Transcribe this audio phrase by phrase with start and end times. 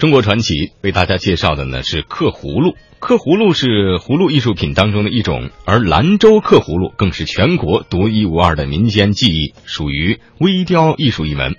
[0.00, 2.74] 中国传奇为大家介绍的呢是刻葫芦。
[3.00, 11.54] 刻葫芦是葫芦艺术品当中的一种，而兰州刻葫芦更是全国独一无二的民间技艺，属于微雕艺术一门。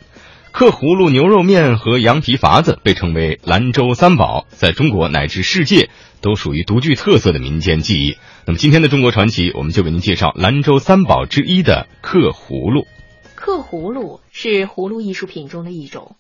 [0.52, 8.18] 刻葫芦、牛肉面和羊皮筏子被称为兰州三宝，在中国乃至世界都属于独具特色的民间技艺。
[8.48, 12.88] 那么今天的中国传奇，我们就为您介绍兰州三宝之一的刻葫芦。
[13.36, 16.16] 刻葫芦是葫芦艺术品中的一种，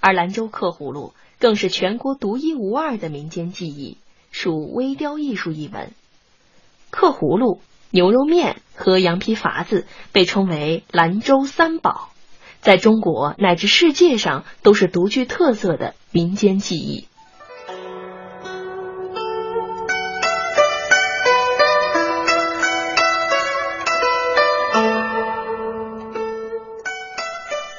[0.00, 1.12] 而兰州刻葫芦。
[1.38, 3.98] 更是全国独一无二的民间技艺，
[4.30, 5.92] 属微雕艺术一门。
[6.90, 12.10] 刻葫芦、牛肉面和羊皮筏子被称为兰州三宝，
[12.60, 17.06] 在中国乃至世界上都是独具特色的民间技艺。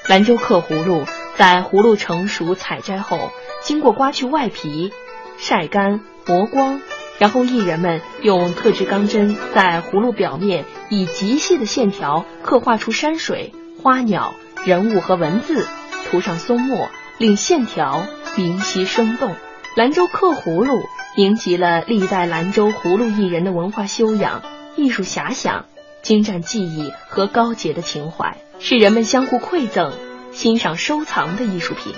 [0.08, 3.32] 兰州刻葫芦，在葫芦成熟采摘后。
[3.68, 4.94] 经过刮去外皮、
[5.38, 6.80] 晒干、磨光，
[7.20, 15.68] 然后艺人们用特制钢针在葫芦表面以极细的线条刻画出山水、花鸟、人物和文字，
[16.10, 16.88] 涂上松墨，
[17.18, 18.06] 令线条
[18.38, 19.36] 明晰生动。
[19.76, 20.86] 兰州刻葫芦
[21.18, 24.44] 凝集了历代兰州葫芦艺人的文化修养、
[24.78, 25.66] 艺术遐想、
[26.02, 29.92] 精湛技艺和高洁的情怀，是人们相互馈赠、
[30.32, 31.94] 欣赏收藏的艺术品。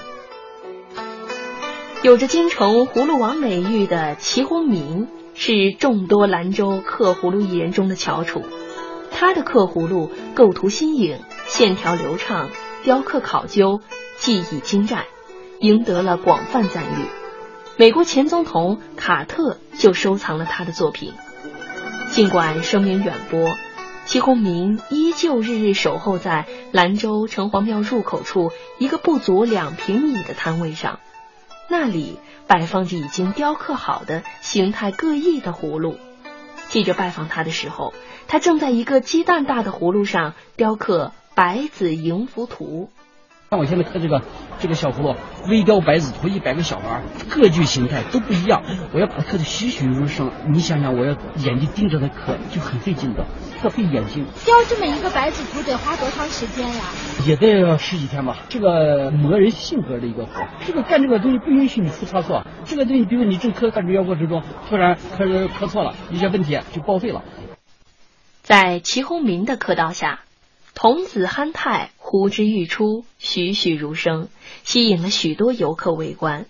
[2.01, 8.41] 有着“京城葫芦王”美誉的齐红明是众多兰州刻葫芦艺人中的翘楚。
[9.11, 12.49] 他的刻葫芦构图新颖，线条流畅，
[12.85, 13.81] 雕刻考究，
[14.17, 15.03] 技艺精湛，
[15.59, 17.05] 赢得了广泛赞誉。
[17.75, 21.11] 美国前总统卡特就收藏了他的作品。
[22.11, 23.45] 尽管声名远播，
[24.05, 31.01] 齐红明依旧日日守候在兰州城隍庙入口处一个不足两平米的摊位上。
[31.69, 32.17] 那里
[32.47, 35.97] 摆放着已经雕刻好的形态各异的葫芦。
[36.67, 37.93] 记者拜访他的时候，
[38.27, 42.91] 他正在一个鸡蛋大的葫芦上雕刻百子迎福图。
[43.49, 44.21] 像我现在刻这个
[44.59, 45.15] 这个小葫芦，
[45.49, 47.01] 微雕百子图，一百个小孩，
[47.31, 48.61] 各具形态都不一样。
[48.93, 50.31] 我要把它刻得栩栩如生。
[50.49, 53.25] 你想想，我要眼睛盯着它刻，就很费劲的，
[53.59, 54.27] 特费眼睛。
[54.45, 56.83] 雕这么一个百子图得花多长时间呀？
[57.25, 58.37] 也得十几天吧。
[58.49, 62.45] 这个磨人性格的一个活，这个干这个东西不允许你出差错。
[62.65, 67.23] 这个东西，比如你正刻干这过程中，突然刻刻错了，一些问题就报废了。
[68.43, 70.19] 在齐洪明的刻刀下。
[70.75, 74.29] 童子憨态，呼之欲出，栩栩如生，
[74.63, 76.47] 吸引了许多游客围观。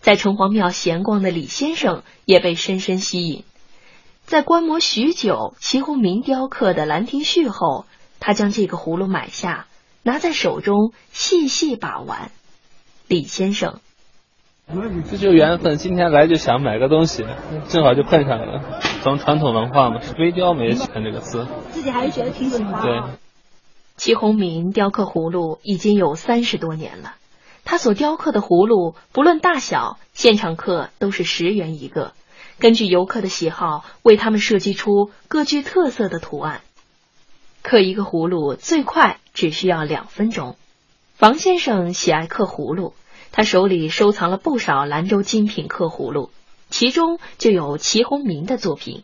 [0.00, 3.42] 在城隍庙闲逛的李先生也被深深吸引。
[4.26, 7.86] 在观摩许久齐洪明雕刻的《兰亭序》后，
[8.20, 9.66] 他将这个葫芦买下，
[10.02, 12.30] 拿在手中细细把玩。
[13.06, 13.80] 李先生，
[15.10, 17.24] 这就缘分，今天来就想买个东西，
[17.68, 18.82] 正好就碰上了。
[19.02, 22.82] 从传统文化嘛，是微雕嘛也喜欢这个字，自己还是觉得挺喜欢。
[22.82, 23.00] 对。
[23.98, 27.16] 齐洪明雕刻葫芦已经有三十多年了，
[27.64, 32.12] 他所雕刻的葫芦不论大小，现场刻都是十元一个，
[32.60, 36.60] 根据游客的喜好，为他们设计出各具特色的图案。
[37.62, 40.54] 刻一个葫芦最快只需要两分钟。
[41.16, 42.94] 房先生喜爱刻葫芦，
[43.32, 46.30] 他手里收藏了不少兰州精品刻葫芦，
[46.70, 49.02] 其中就有齐洪明的作品。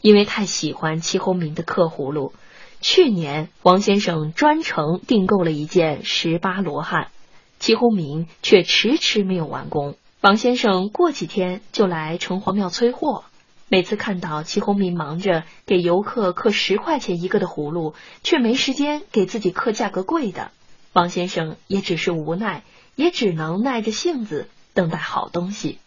[0.00, 2.34] 因为太喜欢齐洪明的刻葫芦。
[2.86, 7.08] 去年，王先生专程订购了一件十八罗汉，
[7.58, 9.96] 齐红明却迟迟没有完工。
[10.20, 13.24] 王先生过几天就来城隍庙催货，
[13.70, 20.50] 每次看到齐红明忙着给游客刻十块钱一个的葫芦，却没时间给自己刻价格贵的，
[20.92, 22.64] 王先生也只是无奈，
[22.96, 25.78] 也只能耐着性子等待好东西。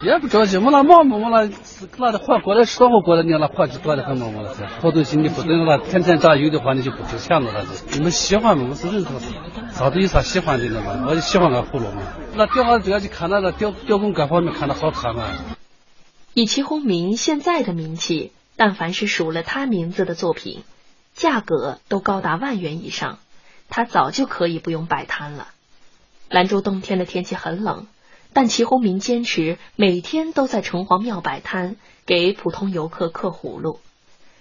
[0.00, 1.50] 也不着急，我那忙嘛，我那
[1.96, 7.96] 那的活过来生活过来，你那活就多得很嘛，我那是好东西你不等了，天天榨油的话你就不值钱了，那是。
[7.96, 9.22] 你们喜欢嘛，我是认同的，
[9.72, 12.02] 啥都有啥喜欢的了嘛，我就喜欢那葫芦嘛。
[12.34, 15.24] 那雕好这个就看那个雕雕工各方面看的好看嘛。
[16.34, 20.62] 以齐洪明现在的名气，但凡是署了他名字的作品，
[21.14, 23.18] 价格都高达万元以上，
[23.70, 25.48] 他早就可以不用摆摊了。
[26.28, 27.86] 兰州冬天的天气很冷。
[28.36, 33.80] 但齐洪明坚持每天都在城隍庙摆摊，给普通游客刻葫芦。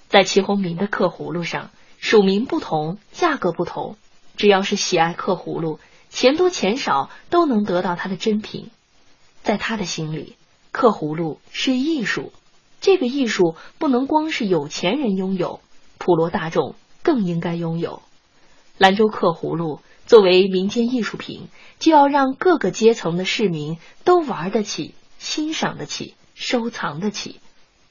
[0.10, 3.96] 在齐洪明的刻葫芦上，署名不同，价格不同。
[4.36, 8.70] 只要是喜爱刻葫芦，钱多钱少都能得到他的珍品。
[9.44, 10.36] 在他的心里，
[10.74, 12.34] 刻葫芦是艺术，
[12.82, 15.62] 这个艺术不能光是有钱人拥有，
[16.00, 18.02] 普罗大众更应该拥有。
[18.78, 21.48] 兰州刻葫芦作为民间艺术品，
[21.80, 27.40] 就要让各个阶层的市民都玩得起、欣赏得起、收藏得起，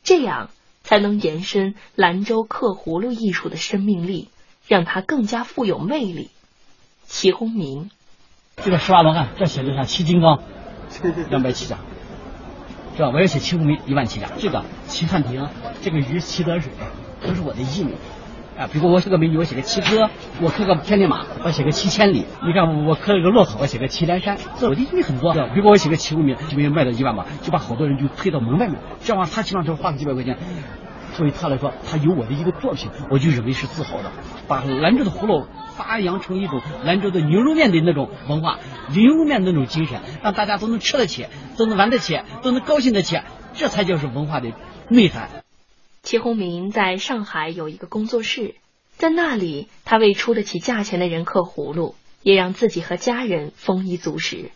[0.03, 0.51] 这样
[0.83, 4.29] 才能延伸兰州刻葫芦艺术的生命力，
[4.69, 6.31] 让它更加富有魅力。
[7.07, 7.91] 齐洪明，
[8.63, 9.85] 这个十八罗汉，这写的啥？
[9.85, 10.43] 齐金刚，
[11.31, 11.79] 两百七家，
[12.97, 13.11] 是吧？
[13.13, 15.49] 我要写齐洪明一万七家，这个齐汉庭，
[15.83, 16.73] 这个鱼齐德水，
[17.23, 17.97] 都是我的艺名。
[18.57, 20.09] 啊，比如我是个美女，我写个七哥；
[20.41, 22.25] 我刻个千里马，我写个七千里。
[22.47, 24.39] 你看我刻了个骆驼，我写个祁连山。
[24.63, 25.33] 我的意很多。
[25.33, 28.79] 比如我写个齐公明，就没卖到一万吧，就把好多人就推到门外面。
[29.01, 30.39] 这样话他起码就花个几百块钱，
[31.15, 34.13] 作为他来说，他有我的一个作品，我就认为是自豪的。
[34.47, 35.47] 把兰州的葫芦
[35.77, 38.61] 发扬成一种兰州的牛肉面的那种文化，
[38.95, 41.27] 牛肉面那种精神，让大家都能吃得起，
[41.59, 43.19] 都能玩得起，都能高兴得起，
[43.53, 44.53] 这才叫是文化的
[44.89, 45.44] 内涵。
[46.05, 48.57] 齐洪明在上海有一个工作室，
[48.99, 54.51] 在那里，他为出得起价钱的人刻葫芦，也让自己和家人丰衣足食。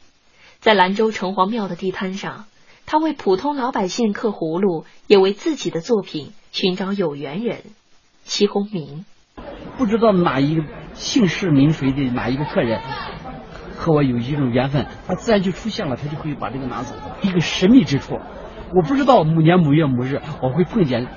[0.61, 2.45] 在兰州城隍庙的地摊上，
[2.85, 7.61] 他为普通老百姓刻葫芦，也为自己的作品寻找有缘人。
[8.25, 9.07] 齐洪明，
[9.79, 10.63] 不知道哪一个
[10.93, 12.83] 姓氏名谁的哪一个客人
[13.79, 16.95] 和我有一种缘分，他自然就出现了，他就会把这个拿走。
[17.23, 18.19] 一个神秘之处，
[18.75, 21.09] 我不知道某年某月某日我会碰见。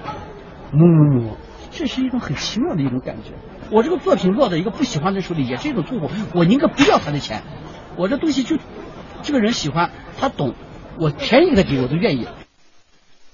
[0.73, 1.37] 某某某，
[1.71, 3.31] 这是一种很奇妙的一种感觉。
[3.71, 6.09] 我这个作品落在一个不喜欢的手里，也是一种痛苦。
[6.33, 7.43] 我宁可不要他的钱，
[7.97, 8.57] 我这东西就
[9.21, 10.55] 这个人喜欢，他懂，
[10.97, 12.27] 我便宜给他给我都愿意。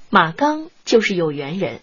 [0.10, 1.81] 马刚就是有缘人，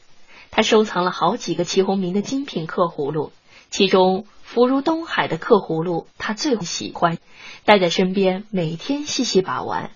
[0.51, 3.33] 他收藏了好几个齐洪明的精品刻葫芦，
[3.71, 7.19] 其中福如东海的刻葫芦他最喜欢，
[7.65, 9.91] 带在身边，每天细细把玩。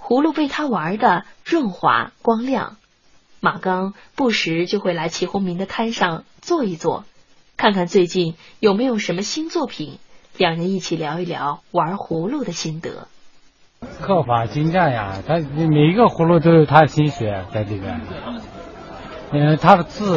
[0.00, 2.76] 葫芦被他玩的润滑光亮。
[3.40, 7.04] 马刚不时就会来齐洪明的摊上坐一坐，
[7.56, 9.98] 看看最近有没有什么新作品，
[10.36, 13.08] 两人一起聊一聊玩葫芦的心得。
[14.00, 18.00] 刻法精湛呀，他每一个葫芦都有他的心血在里边。
[19.32, 20.16] 嗯，他的字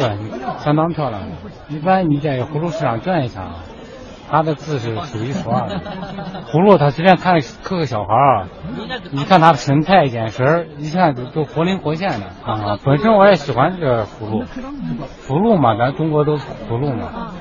[0.64, 1.22] 相当漂亮，
[1.68, 3.54] 一般你在葫芦市场转一下。
[4.30, 5.80] 他的字是数一数二的，
[6.52, 8.46] 葫芦他随便看刻个小孩儿，
[9.10, 12.26] 你看他的神态眼神一看都都活灵活现的。
[12.44, 12.78] 啊！
[12.84, 14.44] 本身我也喜欢这个葫芦，
[15.26, 17.32] 葫芦嘛，咱中国都葫芦嘛，